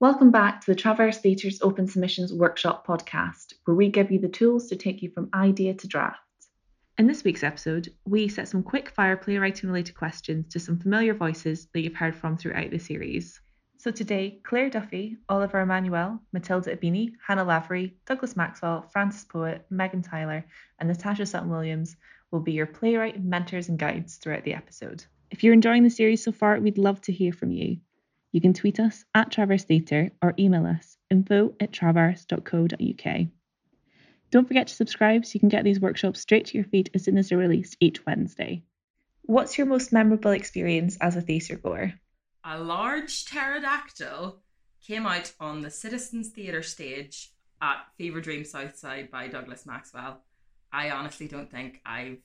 [0.00, 4.30] Welcome back to the Traverse Theatre's Open Submissions Workshop podcast, where we give you the
[4.30, 6.18] tools to take you from idea to draft.
[6.96, 11.12] In this week's episode, we set some quick fire playwriting related questions to some familiar
[11.12, 13.42] voices that you've heard from throughout the series.
[13.76, 20.00] So today, Claire Duffy, Oliver Emanuel, Matilda Ibini, Hannah Lavery, Douglas Maxwell, Frances Poet, Megan
[20.00, 20.46] Tyler,
[20.78, 21.94] and Natasha Sutton Williams
[22.30, 25.04] will be your playwright mentors and guides throughout the episode.
[25.30, 27.76] If you're enjoying the series so far, we'd love to hear from you.
[28.32, 33.26] You can tweet us at Traverse Theatre or email us info at traverse.co.uk.
[34.30, 37.04] Don't forget to subscribe so you can get these workshops straight to your feed as
[37.04, 38.62] soon as they're released each Wednesday.
[39.22, 41.94] What's your most memorable experience as a theatre goer?
[42.44, 44.40] A large pterodactyl
[44.86, 50.20] came out on the Citizens Theatre stage at Fever Dream Southside by Douglas Maxwell.
[50.72, 52.18] I honestly don't think I've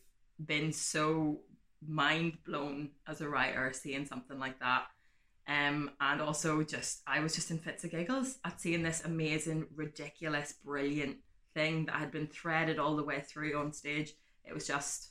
[0.43, 1.41] been so
[1.85, 4.85] mind blown as a writer seeing something like that.
[5.47, 9.67] Um, and also just I was just in fits of giggles at seeing this amazing,
[9.75, 11.17] ridiculous, brilliant
[11.53, 14.13] thing that had been threaded all the way through on stage.
[14.43, 15.09] It was just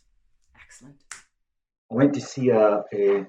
[0.57, 1.03] excellent.
[1.91, 3.27] I went to see a, a,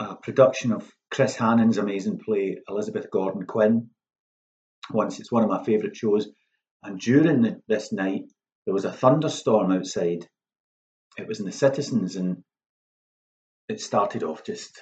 [0.00, 3.90] a production of Chris Hannan's amazing play Elizabeth Gordon Quinn.
[4.90, 6.28] Once it's one of my favourite shows,
[6.82, 8.24] and during the, this night
[8.64, 10.26] there was a thunderstorm outside.
[11.18, 12.42] It was in the Citizens, and
[13.68, 14.80] it started off just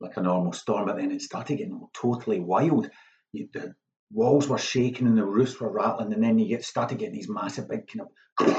[0.00, 2.90] like a normal storm, but then it started getting totally wild.
[3.32, 3.74] You, the
[4.12, 7.28] walls were shaking and the roofs were rattling, and then you get started getting these
[7.28, 8.56] massive big kind of.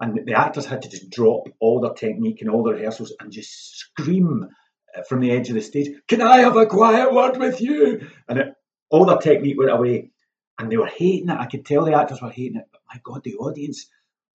[0.00, 3.30] And the actors had to just drop all their technique and all their rehearsals and
[3.30, 4.48] just scream
[4.96, 8.08] uh, from the edge of the stage, "Can I have a quiet word with you?"
[8.28, 8.54] And it,
[8.90, 10.10] all their technique went away,
[10.58, 11.38] and they were hating it.
[11.38, 13.86] I could tell the actors were hating it, but my God, the audience,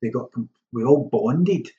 [0.02, 0.30] they got
[0.72, 1.70] we all bonded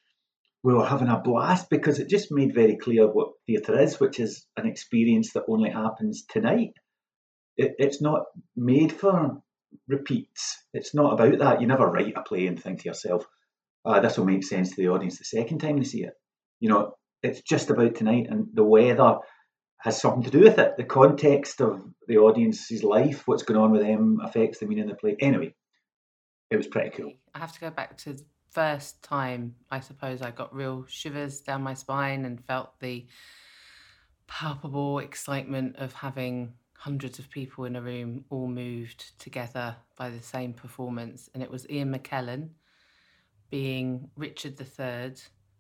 [0.69, 4.21] we were having a blast because it just made very clear what theatre is, which
[4.21, 6.75] is an experience that only happens tonight.
[7.57, 8.25] It, it's not
[8.55, 9.39] made for
[9.89, 10.63] repeats.
[10.75, 11.63] It's not about that.
[11.63, 13.25] You never write a play and think to yourself,
[13.87, 16.13] ah, this will make sense to the audience the second time they see it.
[16.61, 19.21] You know, it's just about tonight, and the weather
[19.79, 20.77] has something to do with it.
[20.77, 24.91] The context of the audience's life, what's going on with them, affects the meaning of
[24.91, 25.17] the play.
[25.19, 25.55] Anyway,
[26.51, 27.15] it was pretty cool.
[27.35, 28.19] I have to go back to
[28.59, 33.07] first time, I suppose, I got real shivers down my spine and felt the
[34.27, 40.21] palpable excitement of having hundreds of people in a room all moved together by the
[40.21, 41.31] same performance.
[41.33, 42.49] And it was Ian McKellen
[43.49, 45.15] being Richard III,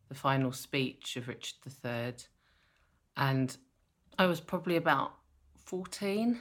[0.08, 2.14] the final speech of Richard III.
[3.16, 3.56] And
[4.18, 5.12] I was probably about
[5.66, 6.36] 14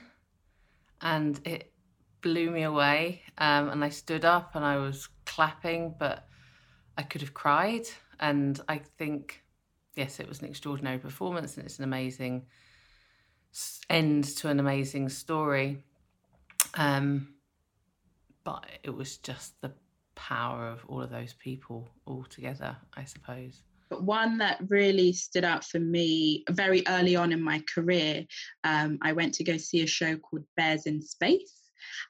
[1.02, 1.72] and it
[2.22, 3.22] blew me away.
[3.38, 6.27] Um, and I stood up and I was clapping, but
[6.98, 7.88] I could have cried.
[8.20, 9.44] And I think,
[9.96, 12.46] yes, it was an extraordinary performance and it's an amazing
[13.90, 15.84] end to an amazing story.
[16.74, 17.36] Um,
[18.44, 19.72] but it was just the
[20.16, 23.62] power of all of those people all together, I suppose.
[23.90, 28.26] But one that really stood out for me very early on in my career,
[28.64, 31.67] um, I went to go see a show called Bears in Space.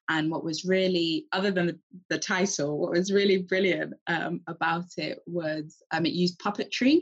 [0.10, 1.80] And what was really, other than the,
[2.10, 7.02] the title, what was really brilliant um, about it was um, it used puppetry.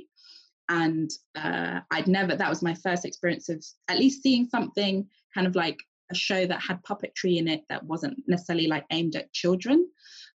[0.69, 5.47] And uh, I'd never, that was my first experience of at least seeing something kind
[5.47, 5.77] of like
[6.11, 9.87] a show that had puppetry in it that wasn't necessarily like aimed at children.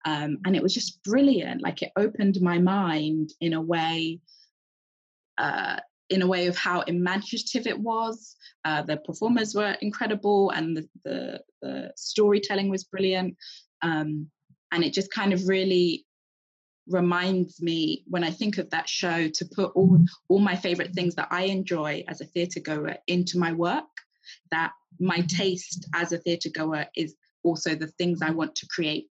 [0.06, 1.62] Um, and it was just brilliant.
[1.62, 4.20] Like it opened my mind in a way
[5.38, 5.78] uh,
[6.10, 8.36] in a way of how imaginative it was.
[8.64, 13.36] Uh, the performers were incredible, and the the, the storytelling was brilliant.
[13.82, 14.28] Um,
[14.72, 16.06] and it just kind of really
[16.88, 19.98] reminds me when I think of that show to put all
[20.30, 23.86] all my favorite things that I enjoy as a theatre goer into my work.
[24.52, 29.10] That my taste as a theatre goer is also the things I want to create.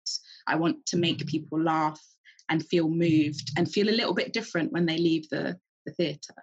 [0.47, 2.01] I want to make people laugh
[2.49, 6.41] and feel moved and feel a little bit different when they leave the, the theatre.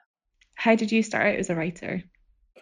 [0.55, 2.03] How did you start out as a writer?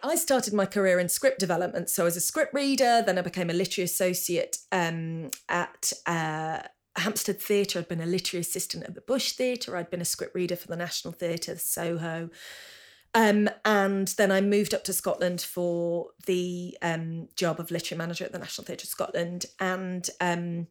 [0.03, 1.91] I started my career in script development.
[1.91, 6.63] So, as a script reader, then I became a literary associate um, at uh,
[6.97, 7.79] Hampstead Theatre.
[7.79, 9.77] I'd been a literary assistant at the Bush Theatre.
[9.77, 12.31] I'd been a script reader for the National Theatre, Soho.
[13.15, 18.25] Um, and then I moved up to Scotland for the um, job of literary manager
[18.25, 19.47] at the National Theatre of Scotland.
[19.59, 20.67] And um,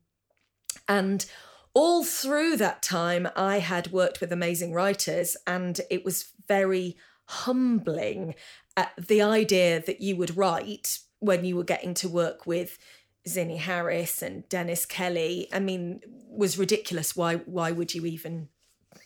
[0.88, 1.26] and
[1.74, 8.36] all through that time, I had worked with amazing writers, and it was very humbling
[8.78, 12.78] at the idea that you would write when you were getting to work with
[13.28, 15.48] Zinnie Harris and Dennis Kelly.
[15.52, 17.16] I mean, was ridiculous.
[17.16, 18.50] Why why would you even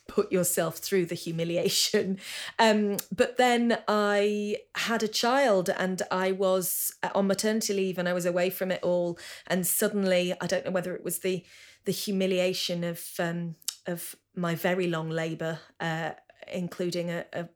[0.10, 2.18] put yourself through the humiliation.
[2.58, 8.10] Um, but then I had a child and I was uh, on maternity leave and
[8.10, 9.18] I was away from it all.
[9.48, 11.46] And suddenly, I don't know whether it was the
[11.86, 13.56] the humiliation of um,
[13.88, 16.12] of my very long labour, uh,
[16.52, 17.48] including a, a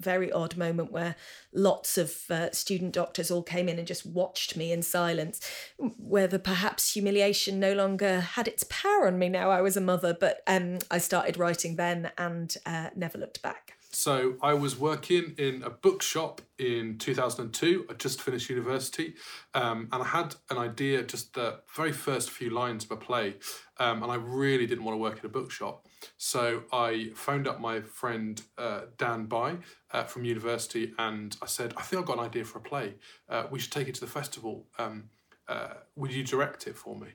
[0.00, 1.16] very odd moment where
[1.52, 5.40] lots of uh, student doctors all came in and just watched me in silence,
[5.78, 10.16] whether perhaps humiliation no longer had its power on me now I was a mother.
[10.18, 13.76] But um, I started writing then and uh, never looked back.
[13.96, 17.86] So I was working in a bookshop in 2002.
[17.88, 19.14] I just finished university,
[19.54, 23.36] um, and I had an idea, just the very first few lines of a play,
[23.78, 25.85] um, and I really didn't want to work in a bookshop.
[26.18, 29.56] So I phoned up my friend uh, Dan By
[29.92, 32.94] uh, from university, and I said, "I think I've got an idea for a play.
[33.28, 34.66] Uh, we should take it to the festival.
[34.78, 35.10] Um,
[35.48, 37.08] uh, would you direct it for me?"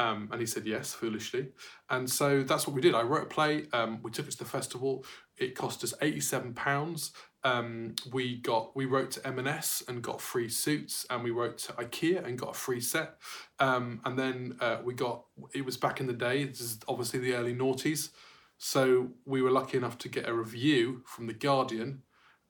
[0.00, 1.48] Um, and he said yes, foolishly.
[1.90, 2.94] And so that's what we did.
[2.94, 3.66] I wrote a play.
[3.72, 5.04] Um, we took it to the festival.
[5.36, 7.12] It cost us eighty-seven pounds.
[7.44, 11.72] Um, we got we wrote to M&S and got free suits, and we wrote to
[11.74, 13.16] IKEA and got a free set.
[13.58, 16.44] Um, and then uh, we got it was back in the day.
[16.44, 18.10] This is obviously the early noughties.
[18.58, 22.02] So we were lucky enough to get a review from the Guardian,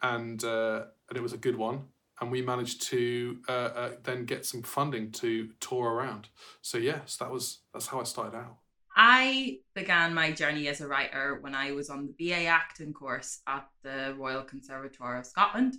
[0.03, 1.85] and uh, and it was a good one
[2.21, 6.29] and we managed to uh, uh, then get some funding to tour around.
[6.63, 8.57] So yes, that was that's how I started out.
[8.97, 13.41] I began my journey as a writer when I was on the BA acting course
[13.47, 15.77] at the Royal Conservatoire of Scotland.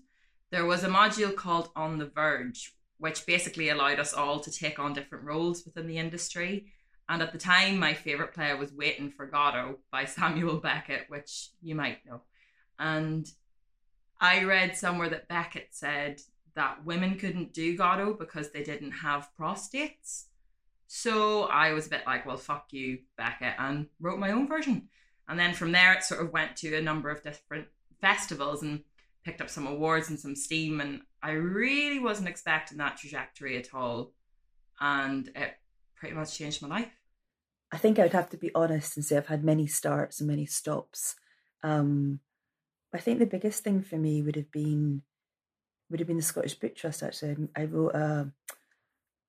[0.51, 4.79] There was a module called On the Verge, which basically allowed us all to take
[4.79, 6.67] on different roles within the industry.
[7.09, 11.49] And at the time, my favourite play was Waiting for Godot by Samuel Beckett, which
[11.61, 12.21] you might know.
[12.77, 13.29] And
[14.21, 16.21] I read somewhere that Beckett said
[16.55, 20.25] that women couldn't do Godot because they didn't have prostates.
[20.85, 24.89] So I was a bit like, well, fuck you, Beckett, and wrote my own version.
[25.27, 27.67] And then from there, it sort of went to a number of different
[28.01, 28.83] festivals and
[29.23, 30.79] picked up some awards and some steam.
[30.79, 34.11] And I really wasn't expecting that trajectory at all.
[34.79, 35.55] And it
[35.95, 36.98] pretty much changed my life.
[37.71, 40.27] I think I would have to be honest and say I've had many starts and
[40.27, 41.15] many stops.
[41.63, 42.19] Um,
[42.93, 45.03] I think the biggest thing for me would have been
[45.89, 47.03] would have been the Scottish Book Trust.
[47.03, 48.31] Actually, I wrote a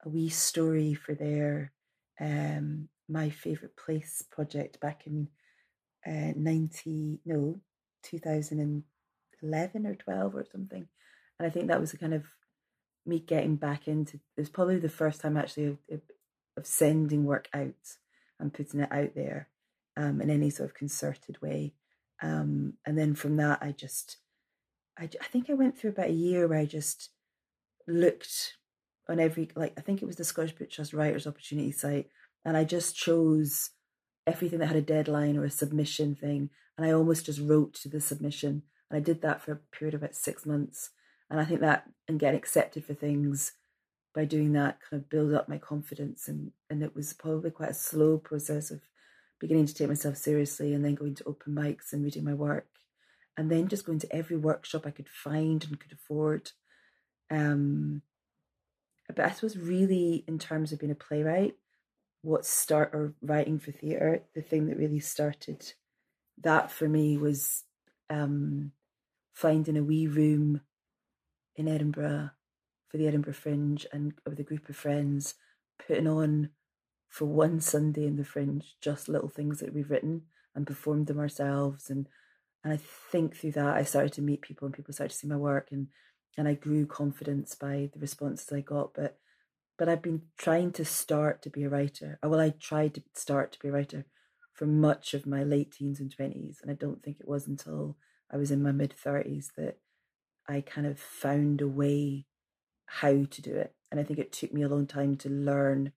[0.05, 1.73] a wee story for their
[2.19, 5.29] um, my favorite place project back in
[6.07, 7.61] uh, ninety no
[8.03, 8.85] two thousand and
[9.43, 10.87] eleven or twelve or something,
[11.39, 12.25] and I think that was a kind of
[13.05, 14.17] me getting back into.
[14.17, 16.01] It was probably the first time actually of,
[16.57, 17.99] of sending work out
[18.41, 19.49] and putting it out there
[19.97, 21.75] um, in any sort of concerted way.
[22.23, 24.19] Um, and then from that, I just,
[24.99, 27.11] I, I think I went through about a year where I just
[27.87, 28.57] looked
[29.09, 32.09] on every, like, I think it was the Scottish Book Trust Writers Opportunity site,
[32.45, 33.71] and I just chose
[34.27, 37.89] everything that had a deadline or a submission thing, and I almost just wrote to
[37.89, 38.63] the submission.
[38.91, 40.91] And I did that for a period of about six months.
[41.31, 43.53] And I think that and getting accepted for things
[44.15, 47.71] by doing that kind of build up my confidence and and it was probably quite
[47.71, 48.81] a slow process of
[49.39, 52.67] beginning to take myself seriously and then going to open mics and reading my work
[53.37, 56.53] and then just going to every workshop I could find and could afford.
[57.31, 58.03] Um,
[59.09, 61.55] but I suppose really in terms of being a playwright,
[62.23, 65.73] what start or writing for theatre, the thing that really started
[66.43, 67.65] that for me was
[68.11, 68.73] um,
[69.33, 70.61] finding a wee room
[71.57, 72.31] in Edinburgh
[72.91, 75.35] for the Edinburgh Fringe and with a group of friends
[75.87, 76.51] putting on
[77.09, 80.23] for one Sunday in the Fringe, just little things that we've written
[80.55, 81.89] and performed them ourselves.
[81.89, 82.09] And
[82.63, 85.27] and I think through that I started to meet people and people started to see
[85.27, 85.89] my work and
[86.37, 88.95] and I grew confidence by the responses I got.
[88.95, 89.19] But
[89.79, 92.19] but I've been trying to start to be a writer.
[92.23, 94.05] Uh, well, I tried to start to be a writer
[94.53, 97.97] for much of my late teens and twenties, and I don't think it was until
[98.31, 99.79] I was in my mid thirties that
[100.49, 102.27] I kind of found a way
[102.93, 103.73] how to do it.
[103.91, 105.93] And I think it took me a long time to learn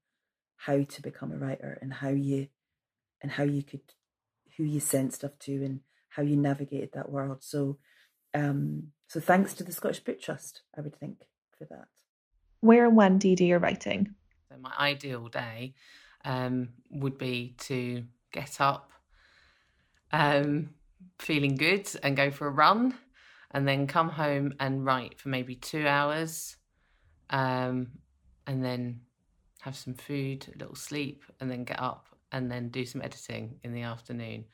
[0.58, 2.48] how to become a writer and how you
[3.22, 3.82] and how you could
[4.58, 7.44] who you sent stuff to and how you navigated that world.
[7.44, 7.78] So
[8.34, 11.88] um so thanks to the Scottish Book Trust, I would think, for that.
[12.62, 14.16] Where and when do you do your writing?
[14.50, 15.74] So my ideal day
[16.26, 18.92] um, would be to get up,
[20.12, 20.70] um,
[21.20, 22.96] feeling good, and go for a run,
[23.52, 26.56] and then come home and write for maybe two hours,
[27.30, 27.88] um,
[28.48, 29.02] and then
[29.62, 33.60] have some food, a little sleep, and then get up and then do some editing
[33.64, 34.46] in the afternoon.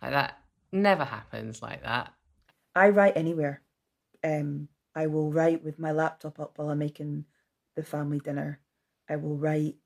[0.00, 0.38] Like that
[0.72, 2.12] never happens like that.
[2.74, 3.62] I write anywhere.
[4.22, 7.24] Um, I will write with my laptop up while I'm making
[7.76, 8.60] the family dinner.
[9.08, 9.76] I will write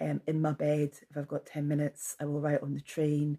[0.00, 2.16] um, in my bed if I've got 10 minutes.
[2.20, 3.38] I will write on the train.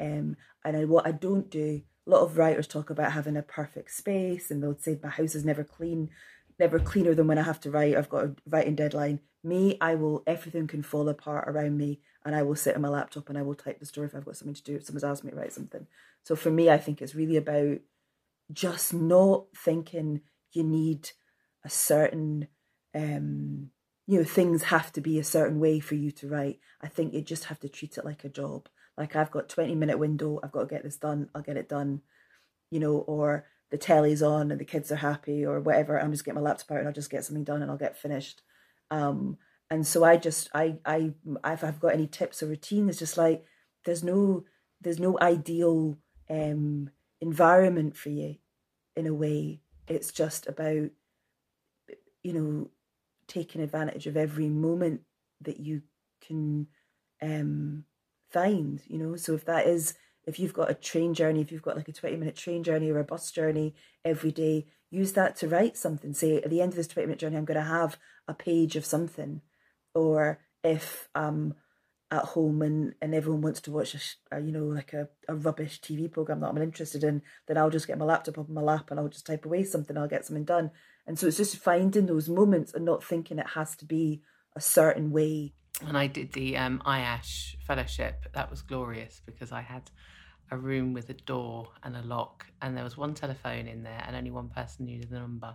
[0.00, 3.42] Um, and I, what I don't do, a lot of writers talk about having a
[3.42, 6.10] perfect space, and they'll say my house is never clean,
[6.58, 7.96] never cleaner than when I have to write.
[7.96, 9.20] I've got a writing deadline.
[9.44, 12.88] Me, I will everything can fall apart around me, and I will sit on my
[12.88, 14.76] laptop and I will type the story if I've got something to do.
[14.76, 15.86] If someone's asked me to write something.
[16.24, 17.78] So for me, I think it's really about
[18.52, 20.20] just not thinking
[20.52, 21.10] you need
[21.64, 22.48] a certain
[22.94, 23.70] um
[24.06, 27.12] you know things have to be a certain way for you to write i think
[27.12, 30.38] you just have to treat it like a job like i've got 20 minute window
[30.42, 32.00] i've got to get this done i'll get it done
[32.70, 36.24] you know or the telly's on and the kids are happy or whatever i'm just
[36.24, 38.42] getting my laptop out and i'll just get something done and i'll get finished.
[38.90, 39.38] Um
[39.70, 41.12] and so i just i i
[41.44, 43.44] if i've got any tips or routine it's just like
[43.84, 44.44] there's no
[44.80, 45.98] there's no ideal
[46.30, 48.36] um environment for you
[48.94, 49.60] in a way.
[49.86, 50.90] It's just about
[52.22, 52.70] you know
[53.28, 55.02] taking advantage of every moment
[55.40, 55.82] that you
[56.20, 56.66] can
[57.22, 57.84] um
[58.30, 59.16] find you know?
[59.16, 59.94] So if that is
[60.26, 62.90] if you've got a train journey if you've got like a 20 minute train journey
[62.90, 66.72] or a bus journey every day use that to write something say at the end
[66.72, 69.40] of this 20 minute journey i'm going to have a page of something
[69.94, 71.54] or if I'm
[72.10, 75.34] at home and, and everyone wants to watch a, a, you know like a, a
[75.34, 78.54] rubbish TV program that I'm interested in, then I'll just get my laptop up on
[78.54, 79.96] my lap and I'll just type away something.
[79.96, 80.70] I'll get something done.
[81.06, 84.22] And so it's just finding those moments and not thinking it has to be
[84.54, 85.54] a certain way.
[85.82, 89.90] When I did the um, IASH fellowship, that was glorious because I had
[90.50, 94.02] a room with a door and a lock, and there was one telephone in there,
[94.06, 95.54] and only one person knew the number,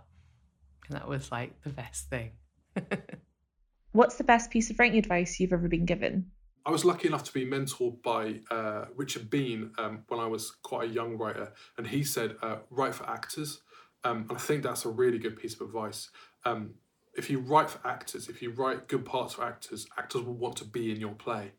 [0.88, 2.32] and that was like the best thing.
[3.92, 6.30] What's the best piece of writing advice you've ever been given?
[6.64, 10.52] I was lucky enough to be mentored by uh, Richard Bean um, when I was
[10.62, 13.60] quite a young writer, and he said, uh, "Write for actors."
[14.04, 16.10] Um, and I think that's a really good piece of advice.
[16.44, 16.74] Um,
[17.14, 20.56] if you write for actors, if you write good parts for actors, actors will want
[20.56, 21.52] to be in your play,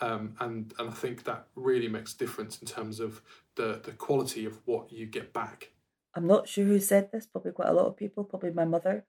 [0.00, 3.22] um, and and I think that really makes a difference in terms of
[3.56, 5.70] the the quality of what you get back.
[6.14, 7.26] I'm not sure who said this.
[7.26, 8.24] Probably quite a lot of people.
[8.24, 9.04] Probably my mother.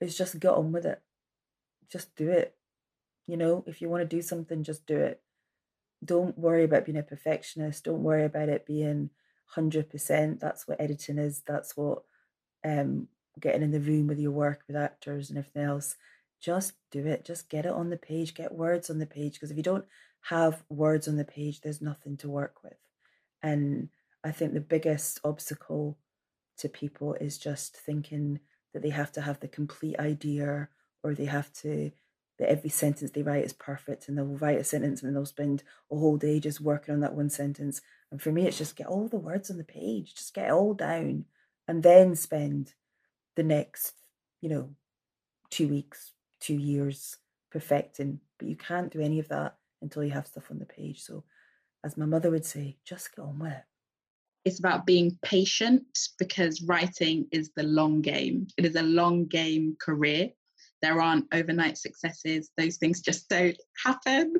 [0.00, 1.00] Is just get on with it.
[1.88, 2.56] Just do it
[3.26, 5.20] you know, if you want to do something, just do it.
[6.04, 7.84] Don't worry about being a perfectionist.
[7.84, 9.10] Don't worry about it being
[9.56, 10.40] 100%.
[10.40, 11.42] That's what editing is.
[11.46, 12.02] That's what
[12.64, 13.08] um,
[13.38, 15.96] getting in the room with your work with actors and everything else.
[16.40, 17.24] Just do it.
[17.24, 18.34] Just get it on the page.
[18.34, 19.34] Get words on the page.
[19.34, 19.84] Because if you don't
[20.22, 22.78] have words on the page, there's nothing to work with.
[23.42, 23.88] And
[24.24, 25.98] I think the biggest obstacle
[26.58, 28.40] to people is just thinking
[28.72, 30.68] that they have to have the complete idea
[31.02, 31.90] or they have to
[32.38, 35.62] that every sentence they write is perfect and they'll write a sentence and they'll spend
[35.90, 37.82] a whole day just working on that one sentence.
[38.10, 40.52] And for me, it's just get all the words on the page, just get it
[40.52, 41.26] all down
[41.68, 42.74] and then spend
[43.36, 43.94] the next,
[44.40, 44.70] you know,
[45.50, 47.18] two weeks, two years
[47.50, 48.20] perfecting.
[48.38, 51.02] But you can't do any of that until you have stuff on the page.
[51.02, 51.24] So,
[51.84, 53.64] as my mother would say, just get on with it.
[54.44, 58.46] It's about being patient because writing is the long game.
[58.56, 60.30] It is a long game career
[60.82, 62.50] there aren't overnight successes.
[62.58, 64.34] Those things just don't happen.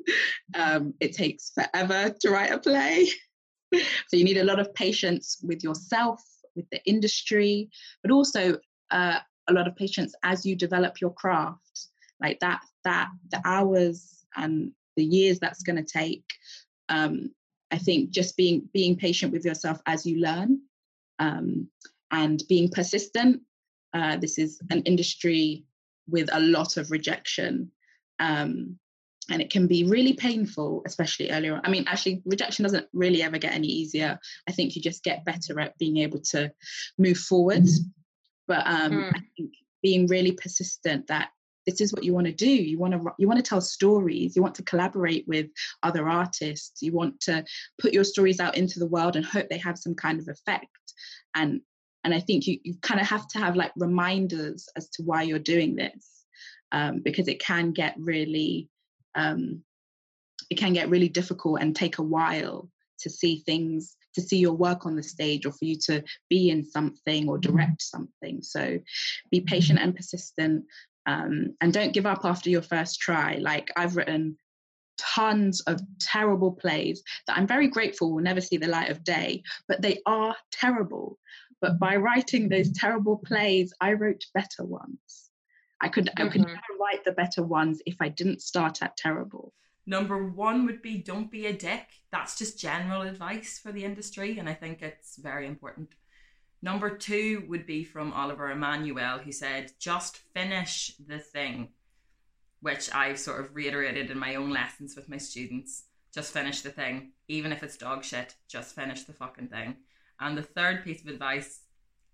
[0.55, 3.09] Um, it takes forever to write a play.
[3.73, 6.21] so you need a lot of patience with yourself,
[6.57, 7.71] with the industry,
[8.03, 8.59] but also
[8.91, 9.19] uh,
[9.49, 11.87] a lot of patience as you develop your craft.
[12.21, 16.25] Like that, that the hours and the years that's going to take.
[16.89, 17.31] Um,
[17.71, 20.61] I think just being being patient with yourself as you learn,
[21.19, 21.69] um,
[22.11, 23.43] and being persistent.
[23.95, 25.65] Uh, this is an industry
[26.09, 27.71] with a lot of rejection.
[28.19, 28.79] Um,
[29.31, 31.61] and it can be really painful, especially earlier on.
[31.65, 34.19] I mean, actually, rejection doesn't really ever get any easier.
[34.49, 36.53] I think you just get better at being able to
[36.99, 37.67] move forward.
[38.49, 39.13] But um, mm.
[39.15, 41.31] I think being really persistent that
[41.67, 42.51] this is what you want to do.
[42.51, 44.35] You want to you want to tell stories.
[44.35, 45.47] You want to collaborate with
[45.83, 46.83] other artists.
[46.83, 47.45] You want to
[47.81, 50.69] put your stories out into the world and hope they have some kind of effect.
[51.35, 51.61] And
[52.05, 55.23] and i think you, you kind of have to have like reminders as to why
[55.23, 56.25] you're doing this
[56.73, 58.69] um, because it can get really
[59.15, 59.63] um,
[60.51, 62.69] it can get really difficult and take a while
[63.01, 66.51] to see things to see your work on the stage or for you to be
[66.51, 68.79] in something or direct something so
[69.31, 70.65] be patient and persistent
[71.07, 74.37] um, and don't give up after your first try like i've written
[74.99, 79.43] tons of terrible plays that i'm very grateful will never see the light of day
[79.67, 81.19] but they are terrible
[81.63, 85.31] but by writing those terrible plays, I wrote better ones.
[85.81, 86.27] I could mm-hmm.
[86.27, 86.51] I could mm-hmm.
[86.51, 89.55] never write the better ones if I didn't start at terrible.
[89.87, 91.87] Number one would be don't be a dick.
[92.11, 95.95] That's just general advice for the industry, and I think it's very important.
[96.65, 101.71] Number two would be from Oliver Emanuel, who said, just finish the thing,
[102.61, 105.85] which I've sort of reiterated in my own lessons with my students.
[106.13, 107.13] just finish the thing.
[107.29, 109.77] Even if it's dog shit, just finish the fucking thing.
[110.21, 111.61] And the third piece of advice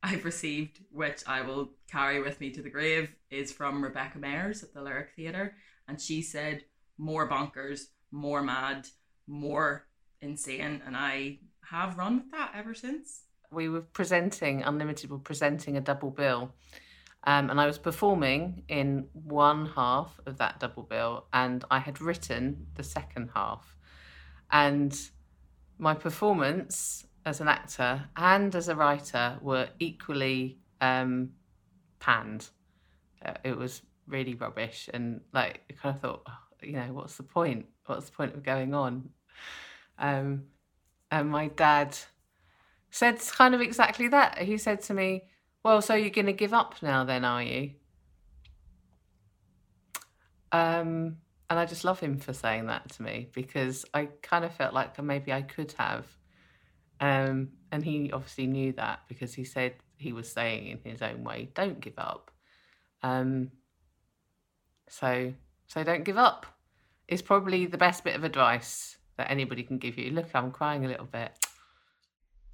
[0.03, 4.63] I've received, which I will carry with me to the grave, is from Rebecca Mairs
[4.63, 5.57] at the Lyric Theatre.
[5.89, 6.65] And she said,
[6.97, 8.87] more bonkers, more mad,
[9.27, 9.89] more
[10.21, 10.81] insane.
[10.87, 11.41] And I
[11.71, 13.23] have run with that ever since.
[13.51, 16.53] We were presenting, Unlimited were presenting a double bill.
[17.25, 22.01] Um, and I was performing in one half of that double bill, and I had
[22.01, 23.77] written the second half.
[24.51, 24.99] And
[25.79, 31.31] my performance as an actor and as a writer were equally um,
[31.99, 32.49] panned.
[33.25, 37.17] Uh, it was really rubbish, and like I kind of thought, oh, you know, what's
[37.17, 37.67] the point?
[37.87, 39.11] What's the point of going on?
[39.99, 40.45] Um,
[41.11, 41.99] and my dad
[42.91, 44.39] said kind of exactly that.
[44.39, 45.25] He said to me,
[45.63, 47.73] "Well, so you're going to give up now, then, are you?"
[50.53, 51.19] Um,
[51.51, 54.75] and I just love him for saying that to me because I kind of felt
[54.75, 56.07] like maybe I could have.
[57.01, 61.25] Um, and he obviously knew that because he said he was saying in his own
[61.25, 62.31] way, "Don't give up."
[63.03, 63.51] Um,
[64.89, 65.33] so,
[65.67, 66.47] so don't give up.
[67.07, 70.11] Is probably the best bit of advice that anybody can give you.
[70.11, 71.33] Look, I'm crying a little bit.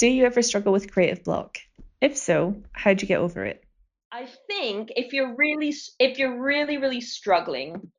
[0.05, 1.57] Do you ever struggle with creative block?
[2.03, 3.65] If so, how'd you get over it?
[4.13, 7.91] I think if you're really if you're really really struggling,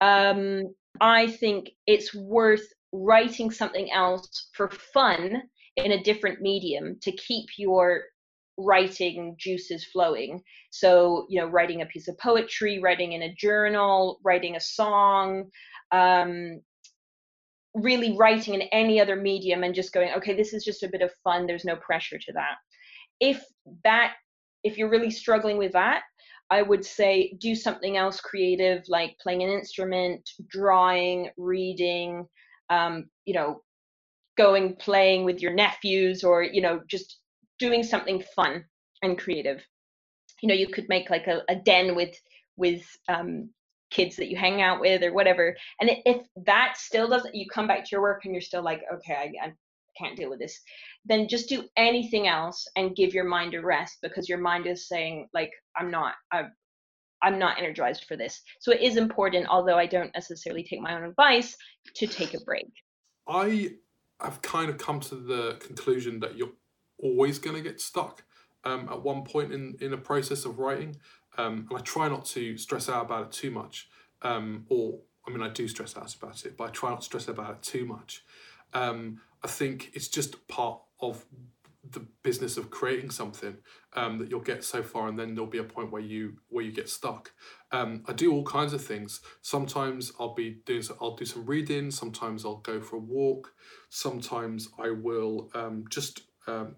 [0.00, 5.42] um, I think it's worth writing something else for fun
[5.74, 8.04] in a different medium to keep your
[8.56, 10.44] writing juices flowing.
[10.70, 15.50] So, you know, writing a piece of poetry, writing in a journal, writing a song,
[15.90, 16.60] um,
[17.74, 21.02] really writing in any other medium and just going, okay, this is just a bit
[21.02, 21.46] of fun.
[21.46, 22.56] There's no pressure to that.
[23.20, 23.42] If
[23.84, 24.14] that,
[24.64, 26.02] if you're really struggling with that,
[26.50, 32.26] I would say do something else creative, like playing an instrument, drawing, reading,
[32.70, 33.62] um, you know,
[34.36, 37.20] going playing with your nephews, or you know, just
[37.60, 38.64] doing something fun
[39.02, 39.64] and creative.
[40.42, 42.16] You know, you could make like a, a den with
[42.56, 43.50] with um,
[43.90, 45.56] kids that you hang out with or whatever.
[45.80, 48.82] And if that still doesn't, you come back to your work and you're still like,
[48.94, 49.52] okay, I, I
[49.98, 50.60] can't deal with this,
[51.04, 54.88] then just do anything else and give your mind a rest because your mind is
[54.88, 56.52] saying like, I'm not, I'm,
[57.22, 58.40] I'm not energized for this.
[58.60, 61.56] So it is important, although I don't necessarily take my own advice,
[61.96, 62.70] to take a break.
[63.28, 63.72] I
[64.20, 66.52] have kind of come to the conclusion that you're
[67.02, 68.22] always going to get stuck
[68.64, 70.96] um, at one point in, in a process of writing.
[71.40, 73.88] Um, and I try not to stress out about it too much.
[74.22, 77.04] Um, or, I mean, I do stress out about it, but I try not to
[77.04, 78.24] stress about it too much.
[78.74, 81.24] Um, I think it's just part of
[81.92, 83.56] the business of creating something
[83.94, 86.64] um, that you'll get so far, and then there'll be a point where you where
[86.64, 87.32] you get stuck.
[87.72, 89.20] Um, I do all kinds of things.
[89.40, 91.90] Sometimes I'll be doing I'll do some reading.
[91.90, 93.54] Sometimes I'll go for a walk.
[93.88, 96.76] Sometimes I will um, just um,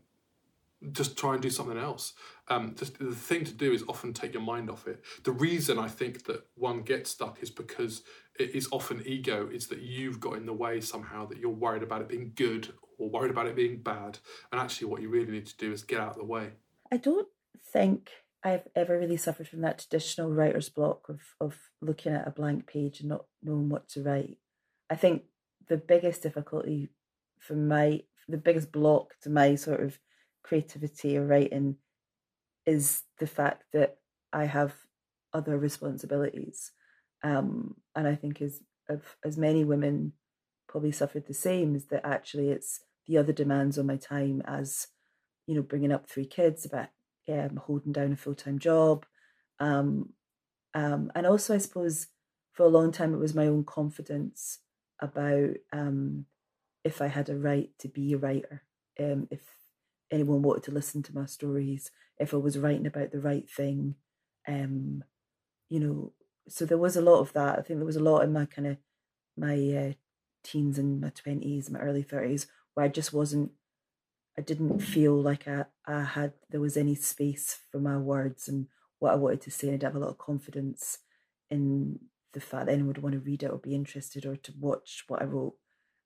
[0.90, 2.14] just try and do something else.
[2.48, 5.02] Um, the, the thing to do is often take your mind off it.
[5.22, 8.02] The reason I think that one gets stuck is because
[8.38, 11.82] it is often ego, is that you've got in the way somehow, that you're worried
[11.82, 14.18] about it being good or worried about it being bad.
[14.50, 16.50] And actually, what you really need to do is get out of the way.
[16.90, 17.28] I don't
[17.72, 18.10] think
[18.44, 22.66] I've ever really suffered from that traditional writer's block of, of looking at a blank
[22.66, 24.38] page and not knowing what to write.
[24.90, 25.22] I think
[25.68, 26.88] the biggest difficulty
[27.38, 29.98] for my, the biggest block to my sort of
[30.42, 31.76] creativity or writing
[32.66, 33.96] is the fact that
[34.32, 34.74] I have
[35.32, 36.72] other responsibilities.
[37.22, 38.60] Um, and I think as
[39.24, 40.12] as many women
[40.68, 44.88] probably suffered the same is that actually it's the other demands on my time as
[45.46, 46.88] you know bringing up three kids about
[47.28, 49.06] um, holding down a full-time job
[49.60, 50.10] um,
[50.74, 52.08] um, and also i suppose
[52.52, 54.58] for a long time it was my own confidence
[55.00, 56.26] about um,
[56.84, 58.62] if i had a right to be a writer
[58.98, 59.40] um, if
[60.12, 63.96] anyone wanted to listen to my stories, if I was writing about the right thing.
[64.46, 65.04] Um,
[65.68, 66.12] you know,
[66.48, 67.58] so there was a lot of that.
[67.58, 68.76] I think there was a lot in my kind of
[69.36, 69.92] my uh,
[70.44, 73.52] teens and my twenties, my early thirties, where I just wasn't.
[74.36, 78.66] I didn't feel like I, I had there was any space for my words and
[78.98, 80.98] what I wanted to say, and I didn't have a lot of confidence
[81.50, 81.98] in
[82.32, 85.04] the fact that anyone would want to read it or be interested or to watch
[85.08, 85.54] what I wrote.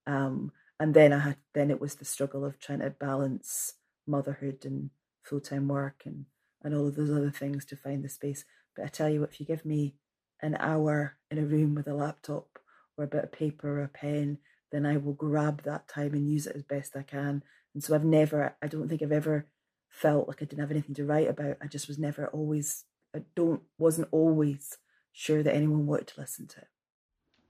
[0.06, 3.74] Um, and then I had then it was the struggle of trying to balance
[4.06, 4.90] motherhood and
[5.22, 6.26] full time work and,
[6.62, 8.44] and all of those other things to find the space.
[8.74, 9.94] But I tell you what, if you give me
[10.42, 12.58] an hour in a room with a laptop
[12.96, 14.38] or a bit of paper or a pen,
[14.72, 17.42] then I will grab that time and use it as best I can.
[17.74, 19.46] And so I've never, I don't think I've ever
[19.88, 21.56] felt like I didn't have anything to write about.
[21.62, 24.78] I just was never always, I don't, wasn't always
[25.12, 26.68] sure that anyone wanted to listen to it.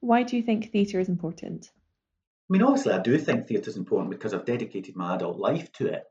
[0.00, 1.70] Why do you think theatre is important?
[2.48, 5.72] I mean, obviously, I do think theatre is important because I've dedicated my adult life
[5.72, 6.04] to it,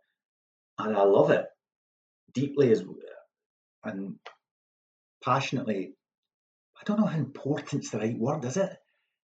[0.77, 1.45] and I love it
[2.33, 2.83] deeply as
[3.83, 4.15] and
[5.23, 5.93] passionately.
[6.79, 8.75] I don't know how important's the right word, is it?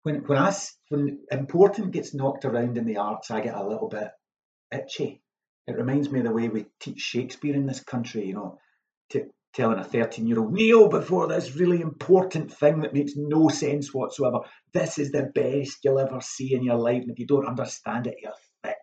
[0.03, 0.55] When when I
[0.89, 4.09] when important gets knocked around in the arts, I get a little bit
[4.71, 5.21] itchy.
[5.67, 8.25] It reminds me of the way we teach Shakespeare in this country.
[8.25, 8.59] You know,
[9.53, 13.93] telling a 13 year old, kneel before this really important thing that makes no sense
[13.93, 14.39] whatsoever.
[14.73, 17.01] This is the best you'll ever see in your life.
[17.01, 18.77] And if you don't understand it, you're thick.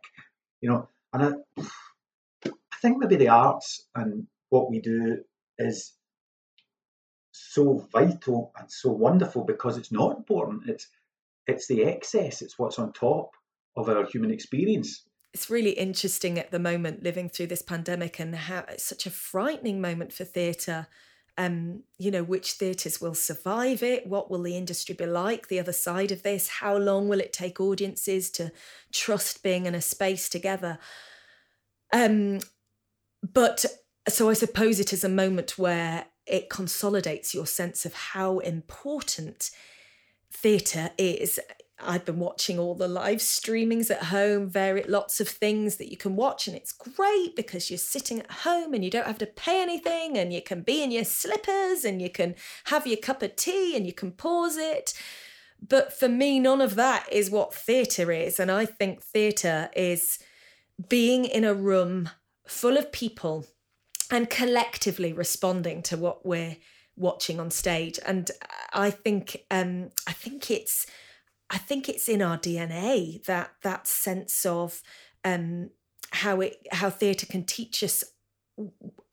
[0.61, 1.63] You know, and I,
[2.79, 5.19] I think maybe the arts and what we do
[5.59, 5.93] is
[7.33, 10.69] so vital and so wonderful because it's not important.
[10.69, 10.89] It's
[11.47, 13.31] it's the excess, it's what's on top
[13.77, 18.35] of our human experience it's really interesting at the moment living through this pandemic and
[18.35, 20.89] how it's such a frightening moment for theatre
[21.39, 24.09] um, you know, which theatres will survive it?
[24.09, 26.49] What will the industry be like the other side of this?
[26.49, 28.51] How long will it take audiences to
[28.93, 30.81] trust being in a space together?
[31.93, 32.41] Um,
[33.23, 33.65] but
[34.09, 39.51] so I suppose it is a moment where it consolidates your sense of how important
[40.31, 41.41] theatre is
[41.81, 45.97] I've been watching all the live streamings at home, very lots of things that you
[45.97, 49.27] can watch, and it's great because you're sitting at home and you don't have to
[49.27, 53.23] pay anything, and you can be in your slippers and you can have your cup
[53.23, 54.93] of tea and you can pause it.
[55.67, 60.19] But for me, none of that is what theatre is, and I think theatre is
[60.89, 62.11] being in a room
[62.49, 63.47] full of people
[64.11, 66.57] and collectively responding to what we're
[66.97, 67.99] watching on stage.
[68.05, 68.31] And
[68.73, 70.87] I think um, I think it's
[71.51, 74.83] I think it's in our DNA that that sense of
[75.25, 75.71] um,
[76.11, 78.05] how it how theatre can teach us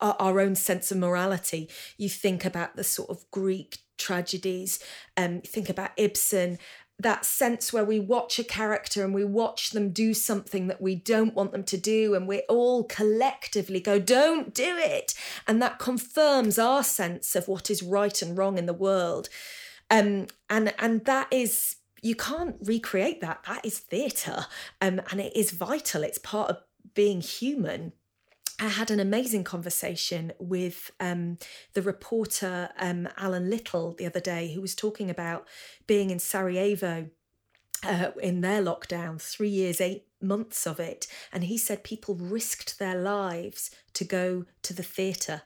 [0.00, 1.70] our, our, own sense of morality.
[1.96, 4.80] You think about the sort of Greek tragedies,
[5.16, 6.58] um, think about Ibsen.
[6.98, 10.94] That sense where we watch a character and we watch them do something that we
[10.94, 15.12] don't want them to do, and we all collectively go, Don't do it.
[15.46, 19.28] And that confirms our sense of what is right and wrong in the world.
[19.90, 23.44] Um, and and that is you can't recreate that.
[23.46, 24.46] That is theatre,
[24.80, 26.02] um, and it is vital.
[26.02, 26.58] It's part of
[26.94, 27.92] being human.
[28.58, 31.38] I had an amazing conversation with um,
[31.74, 35.46] the reporter um, Alan Little the other day, who was talking about
[35.86, 37.10] being in Sarajevo
[37.84, 41.06] uh, in their lockdown, three years, eight months of it.
[41.32, 45.42] And he said people risked their lives to go to the theatre.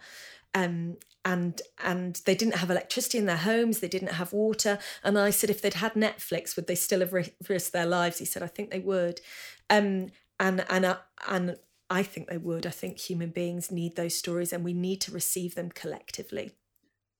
[0.54, 5.18] Um, and and they didn't have electricity in their homes they didn't have water and
[5.18, 8.42] i said if they'd had netflix would they still have risked their lives he said
[8.42, 9.20] i think they would
[9.68, 10.06] um
[10.38, 10.96] and and uh,
[11.28, 11.56] and
[11.90, 15.12] i think they would i think human beings need those stories and we need to
[15.12, 16.52] receive them collectively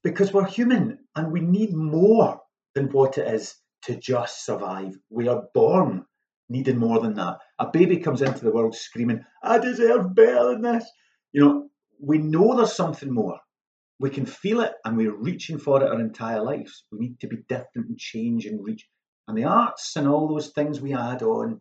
[0.02, 2.40] because we're human and we need more
[2.74, 6.04] than what it is to just survive we are born
[6.48, 10.62] needing more than that a baby comes into the world screaming i deserve better than
[10.62, 10.84] this
[11.32, 11.68] you know
[12.00, 13.38] we know there's something more
[14.00, 16.84] we can feel it and we're reaching for it our entire lives.
[16.90, 18.88] We need to be different and change and reach.
[19.28, 21.60] And the arts and all those things we add on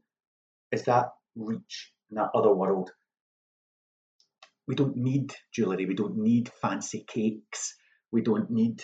[0.72, 2.92] is that reach in that other world.
[4.70, 7.76] We don't need jewellery, we don't need fancy cakes,
[8.12, 8.84] we don't need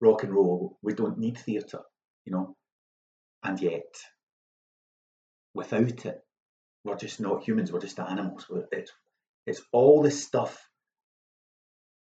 [0.00, 1.82] rock and roll, we don't need theatre,
[2.24, 2.56] you know.
[3.42, 3.94] And yet,
[5.52, 6.20] without it,
[6.82, 8.46] we're just not humans, we're just animals.
[8.72, 8.90] It's,
[9.46, 10.66] it's all this stuff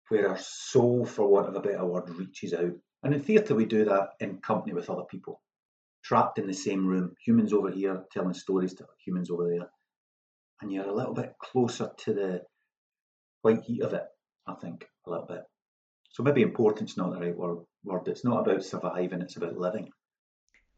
[0.09, 2.73] where our soul, for want of a better word, reaches out.
[3.03, 5.43] And in theatre, we do that in company with other people,
[6.03, 9.69] trapped in the same room, humans over here telling stories to humans over there.
[10.63, 12.43] And you're a little bit closer to the
[13.43, 14.05] white heat of it,
[14.47, 15.43] I think, a little bit.
[16.11, 17.59] So maybe importance not the right word.
[17.85, 18.07] word.
[18.09, 19.91] It's not about surviving, it's about living.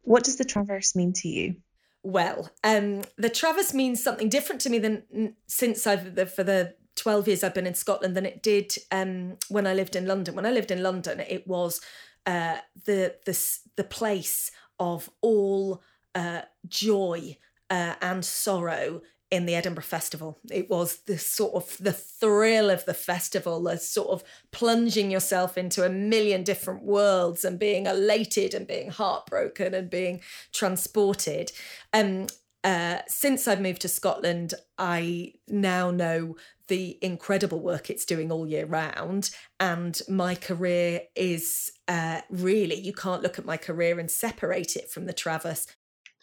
[0.02, 1.56] What does the Traverse mean to you?
[2.02, 6.74] Well, um, the Traverse means something different to me than since I've the, for the
[6.96, 10.34] 12 years I've been in Scotland than it did um, when I lived in London.
[10.34, 11.80] When I lived in London, it was
[12.26, 15.82] uh, the, the, the place of all
[16.14, 17.36] uh, joy
[17.70, 19.00] uh, and sorrow
[19.34, 20.38] in the Edinburgh Festival.
[20.48, 25.58] It was the sort of the thrill of the festival, the sort of plunging yourself
[25.58, 30.20] into a million different worlds and being elated and being heartbroken and being
[30.52, 31.50] transported.
[31.92, 32.28] Um,
[32.62, 36.36] uh, since I've moved to Scotland, I now know
[36.68, 39.30] the incredible work it's doing all year round.
[39.58, 44.90] And my career is uh, really, you can't look at my career and separate it
[44.90, 45.66] from the Traverse.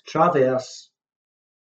[0.08, 0.90] Traverse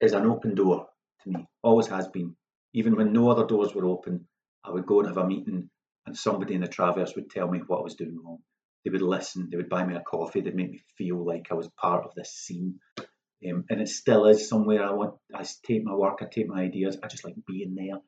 [0.00, 0.88] is an open door
[1.24, 2.36] to me, always has been.
[2.74, 4.28] Even when no other doors were open,
[4.64, 5.70] I would go and have a meeting,
[6.06, 8.38] and somebody in the Traverse would tell me what I was doing wrong.
[8.84, 11.54] They would listen, they would buy me a coffee, they'd make me feel like I
[11.54, 12.76] was part of this scene
[13.46, 15.14] Um, and it still is somewhere I want.
[15.34, 16.98] I take my work, I take my ideas.
[17.02, 18.00] I just like being there.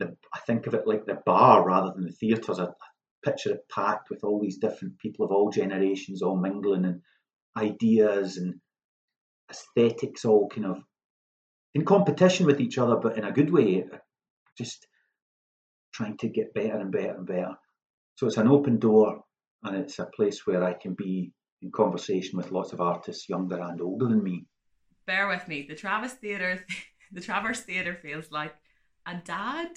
[0.00, 2.60] The, I think of it like the bar rather than the theatres.
[2.60, 2.68] I
[3.24, 7.02] picture it packed with all these different people of all generations, all mingling and
[7.56, 8.56] ideas and
[9.50, 10.78] aesthetics, all kind of
[11.74, 13.84] in competition with each other, but in a good way.
[13.92, 13.98] Uh,
[14.56, 14.86] just
[15.92, 17.54] trying to get better and better and better.
[18.16, 19.22] So it's an open door,
[19.62, 23.60] and it's a place where I can be in conversation with lots of artists younger
[23.60, 24.46] and older than me.
[25.06, 25.66] Bear with me.
[25.68, 26.64] The Travis Theatre,
[27.12, 28.54] the Traverse Theatre feels like
[29.06, 29.68] a dad.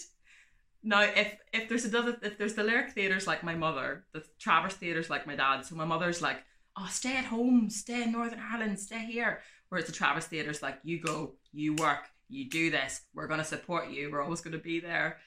[0.84, 4.76] Now, if if there's another, if there's the Lyric Theatre's like my mother, the Traverse
[4.76, 5.66] Theatre's like my dad.
[5.66, 6.38] So my mother's like,
[6.78, 9.42] oh, stay at home, stay in Northern Ireland, stay here.
[9.70, 13.02] Whereas the Traverse Theatre's like, you go, you work, you do this.
[13.14, 14.10] We're going to support you.
[14.12, 15.18] We're always going to be there.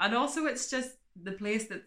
[0.00, 0.90] And also, it's just
[1.22, 1.82] the place that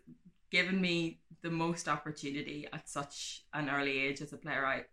[0.52, 4.86] given me the most opportunity at such an early age as a playwright.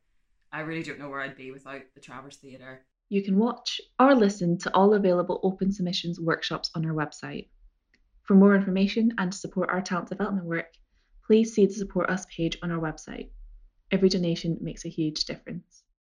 [0.52, 2.84] I really don't know where I'd be without the Traverse Theatre.
[3.08, 7.48] You can watch or listen to all available open submissions workshops on our website.
[8.22, 10.72] For more information and to support our talent development work,
[11.26, 13.30] please see the Support Us page on our website.
[13.90, 15.83] Every donation makes a huge difference.